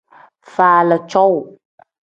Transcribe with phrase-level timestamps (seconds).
[0.53, 1.43] Faala cowuu.